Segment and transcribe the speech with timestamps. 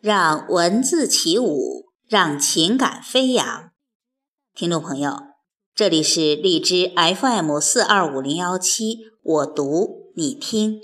[0.00, 3.72] 让文字起舞，让情感飞扬。
[4.54, 5.18] 听众朋友，
[5.74, 10.80] 这里是荔枝 FM 四二五零幺七，我读你听，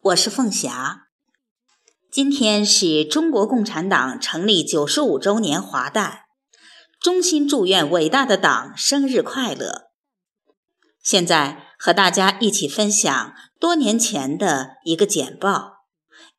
[0.00, 1.02] 我是凤霞。
[2.10, 6.22] 今天是中国共产党成立九十五周年华诞，
[7.00, 9.92] 衷心祝愿伟大的党生日快乐。
[11.00, 15.71] 现在和大家一起分享多年前的一个简报。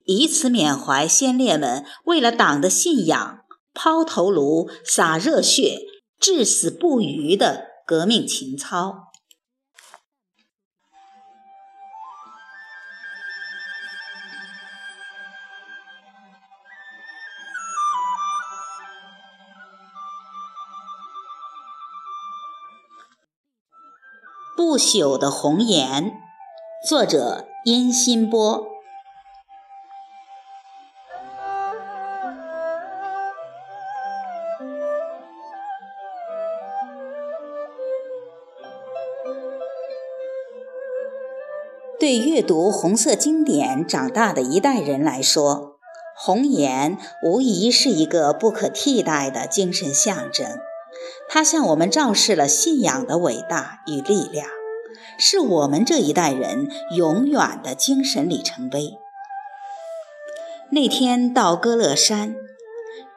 [0.06, 3.40] 以此缅怀先烈们为了党的信仰
[3.74, 5.80] 抛头颅、洒热血、
[6.20, 9.12] 至死不渝的革命情操。
[24.56, 26.14] 不朽的红颜，
[26.88, 28.73] 作者殷新波。
[42.04, 45.78] 对阅读红色经典长大的一代人来说，
[46.18, 50.46] 红颜无疑是一个不可替代的精神象征。
[51.30, 54.46] 它向我们昭示了信仰的伟大与力量，
[55.18, 58.98] 是我们这一代人永远的精神里程碑。
[60.72, 62.36] 那天到歌乐山，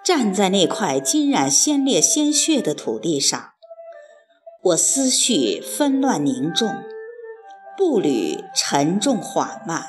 [0.05, 3.51] 站在那块浸染先烈鲜血的土地上，
[4.63, 6.73] 我思绪纷乱凝重。
[7.77, 9.85] 步履沉重缓慢，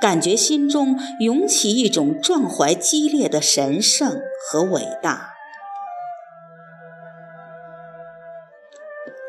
[0.00, 5.34] 感觉心中涌起一种壮怀激烈的神圣和伟大。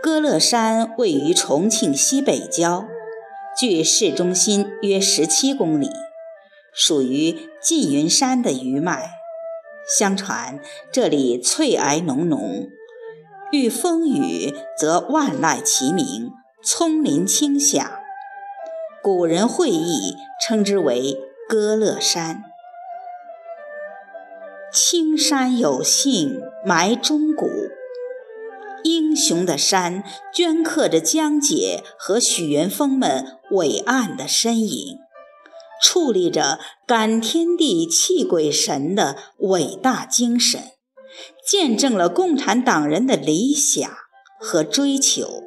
[0.01, 2.85] 歌乐山位于重庆西北郊，
[3.57, 5.91] 距市中心约十七公里，
[6.73, 9.11] 属于缙云山的余脉。
[9.97, 10.59] 相传
[10.91, 12.69] 这里翠霭浓浓，
[13.51, 16.31] 遇风雨则万籁齐鸣。
[16.61, 17.89] 葱林清响，
[19.01, 22.43] 古人会意称之为歌乐山。
[24.73, 27.47] 青山有幸埋忠骨，
[28.83, 30.03] 英雄的山
[30.35, 34.97] 镌刻着江姐和许元峰们伟岸的身影，
[35.81, 40.61] 矗立着感天地泣鬼神的伟大精神，
[41.47, 43.89] 见证了共产党人的理想
[44.41, 45.43] 和追求。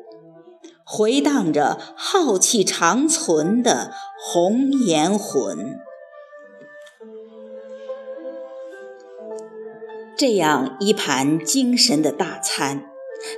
[0.94, 5.80] 回荡着浩气长存的红颜魂，
[10.18, 12.84] 这样一盘精神的大餐，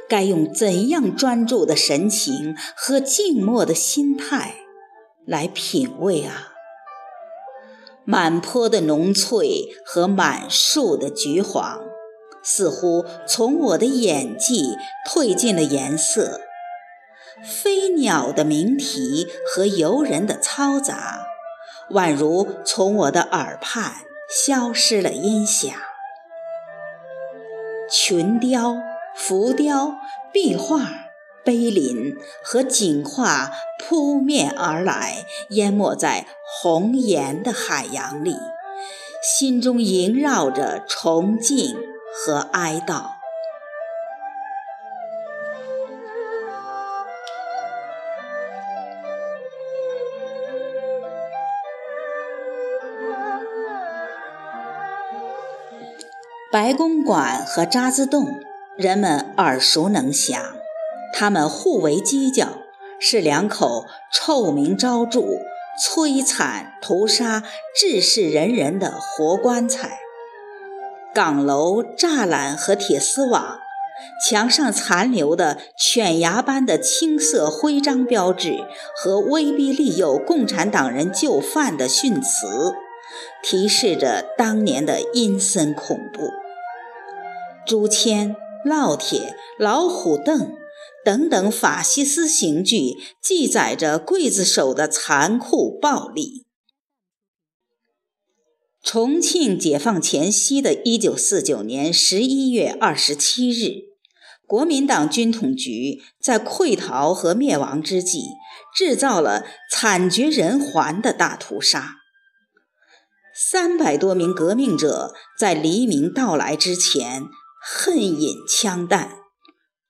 [0.09, 4.57] 该用怎样专注的神情和静默的心态
[5.25, 6.49] 来品味啊？
[8.05, 11.81] 满坡的浓翠和满树的橘黄，
[12.43, 14.75] 似乎从我的眼际
[15.09, 16.41] 褪尽了颜色。
[17.45, 21.27] 飞鸟的鸣啼和游人的嘈杂，
[21.91, 23.93] 宛如从我的耳畔
[24.29, 25.73] 消失了音响。
[27.91, 28.77] 群雕、
[29.15, 29.99] 浮雕、
[30.33, 30.89] 壁画、
[31.45, 36.27] 碑林和景画扑面而来，淹没在
[36.63, 38.35] 红颜的海洋里，
[39.23, 41.77] 心中萦绕着崇敬
[42.15, 43.14] 和哀悼。
[56.55, 58.39] 白公馆和渣滓洞，
[58.77, 60.41] 人们耳熟能详。
[61.13, 62.47] 他们互为犄角，
[63.01, 65.21] 是两口臭名昭著、
[65.83, 67.43] 摧残屠杀、
[67.77, 69.99] 治世仁人的活棺材。
[71.13, 73.59] 岗楼、栅栏和铁丝网，
[74.25, 78.59] 墙上残留的犬牙般的青色徽章标志
[78.97, 82.75] 和威逼利诱共产党人就范的训词，
[83.43, 86.44] 提示着当年的阴森恐怖。
[87.67, 90.55] 竹签、烙铁、老虎凳
[91.05, 96.45] 等等法西斯刑具，记载着刽子手的残酷暴力。
[98.83, 103.97] 重庆解放前夕的一九四九年十一月二十七日，
[104.47, 108.25] 国民党军统局在溃逃和灭亡之际，
[108.75, 111.97] 制造了惨绝人寰的大屠杀。
[113.35, 117.25] 三百多名革命者在黎明到来之前。
[117.67, 119.13] 恨饮枪弹，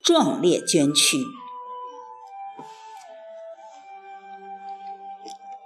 [0.00, 1.18] 壮烈捐躯。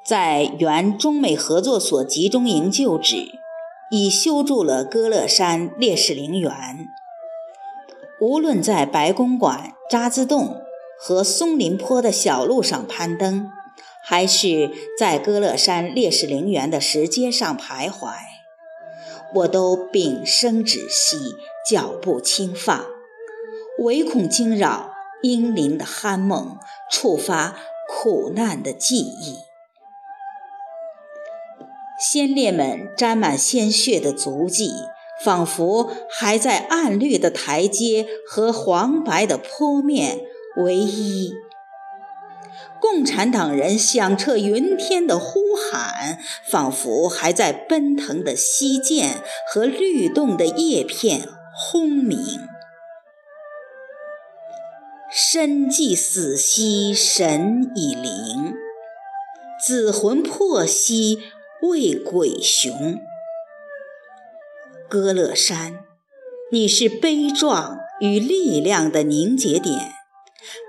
[0.07, 3.33] 在原中美合作所集中营旧址，
[3.91, 6.51] 已修筑了歌乐山烈士陵园。
[8.23, 10.63] 无论在白公馆、渣滓洞
[10.99, 13.51] 和松林坡的小路上攀登，
[14.03, 18.15] 还是在歌乐山烈士陵园的石阶上徘徊，
[19.35, 21.35] 我都屏声止息，
[21.69, 22.87] 脚步轻放，
[23.79, 24.93] 唯恐惊扰
[25.23, 26.59] 英灵的酣梦，
[26.91, 27.57] 触发
[27.89, 29.37] 苦难的记忆。
[32.01, 34.73] 先烈们沾满鲜血的足迹，
[35.25, 40.21] 仿佛还在暗绿的台阶和黄白的坡面
[40.57, 41.33] 唯一。
[42.91, 46.19] 共产党人响彻云天的呼喊，
[46.51, 52.19] 仿佛还在奔腾的溪涧和律动的叶片轰鸣。
[55.11, 58.55] 身既死兮神已灵，
[59.65, 61.19] 子魂魄兮。
[61.61, 63.01] 为鬼雄，
[64.89, 65.81] 歌乐山，
[66.53, 69.95] 你是悲壮与力量的凝结点，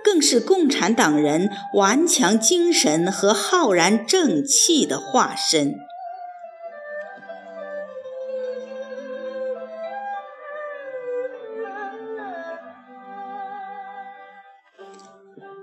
[0.04, 5.75] 更是共产党人顽强精神和浩然正气的化身。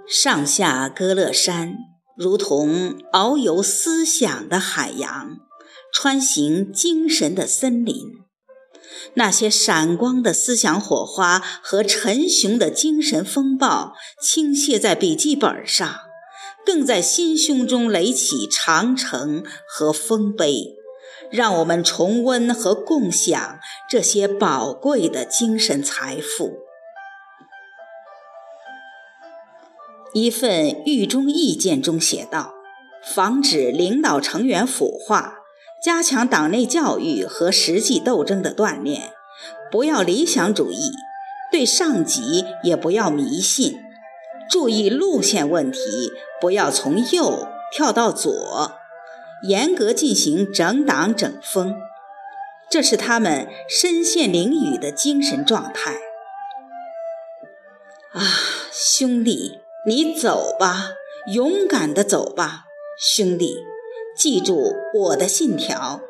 [0.08, 1.96] 上下歌乐山。
[2.16, 5.36] 如同遨游思想的海洋，
[5.92, 8.24] 穿行精神的森林，
[9.16, 16.00] 那些闪光的思想火花和沉雄的精神风暴倾泻在笔记本上，
[16.66, 20.76] 更在心胸中垒起长城和丰碑，
[21.30, 23.58] 让我们重温和共享
[23.88, 26.58] 这些宝贵的精神财富。
[30.12, 32.52] 一份狱中意见中写道
[33.02, 35.38] ：“防止领导成员腐化，
[35.86, 39.12] 加强党内教育和实际斗争的锻炼，
[39.70, 40.90] 不要理想主义，
[41.52, 43.78] 对上级也不要迷信，
[44.50, 45.78] 注意路线问题，
[46.40, 48.72] 不要从右跳到左，
[49.44, 51.76] 严格进行整党整风。”
[52.68, 55.92] 这是他们身陷囹圄的精神状态。
[58.10, 58.22] 啊，
[58.72, 59.60] 兄弟！
[59.86, 60.94] 你走吧，
[61.32, 62.64] 勇敢的走吧，
[62.98, 63.58] 兄弟！
[64.16, 66.00] 记住我的信条：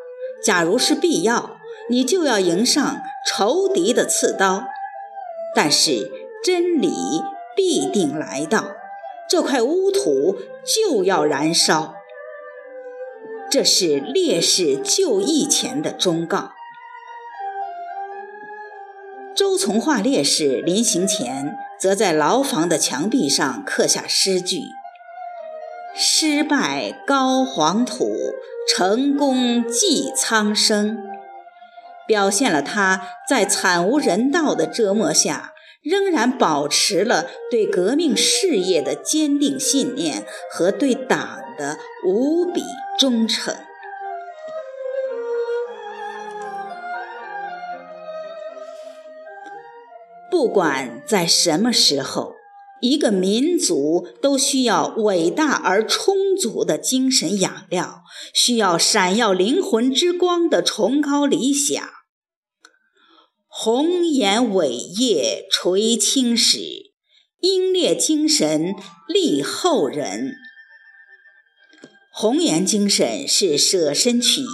[0.43, 1.59] 假如是必要，
[1.91, 4.69] 你就要迎上仇敌的刺刀。
[5.55, 6.11] 但是
[6.45, 6.91] 真理
[7.57, 8.77] 必定来到，
[9.29, 11.95] 这块污土就要燃烧。
[13.51, 16.53] 这是烈士就义前的忠告。
[19.35, 21.59] 周从化烈士临行前。
[21.79, 24.63] 则在牢房的墙壁上刻下诗句
[25.97, 28.13] ：“失败高黄土，
[28.69, 30.99] 成功济苍生。”
[32.07, 42.63] 表现了他在惨无人道的折磨下，仍然保持了对革命事业的坚定信念和对党的无比
[42.97, 43.57] 忠诚。
[50.31, 52.36] 不管在什么时候，
[52.81, 58.03] 一个民族都需要伟大而充足的精神养料，
[58.35, 61.83] 需要闪耀灵魂之光的崇高理想。
[63.49, 66.59] 红颜伟业垂青史，
[67.41, 68.75] 英烈精神
[69.09, 70.35] 立后人。
[72.13, 74.47] 红颜精神是舍身取义、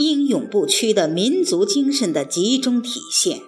[0.00, 3.40] 英勇不屈的民族精神的集中体现。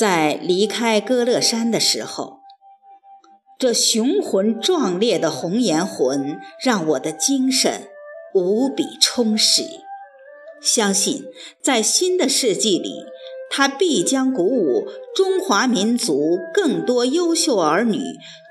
[0.00, 2.38] 在离开歌乐山的时候，
[3.58, 7.82] 这雄浑壮烈的红颜魂让我的精神
[8.32, 9.62] 无比充实。
[10.62, 11.24] 相信
[11.60, 13.04] 在新的世纪里，
[13.50, 18.00] 它必将鼓舞中华民族更多优秀儿女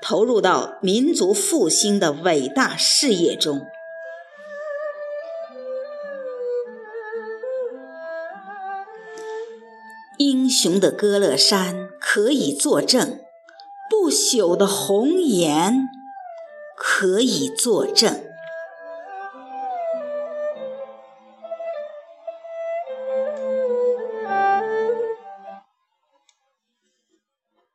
[0.00, 3.62] 投入到民族复兴的伟大事业中。
[10.20, 13.20] 英雄的歌乐山可以作证，
[13.88, 15.88] 不朽的红颜
[16.76, 18.20] 可以作证。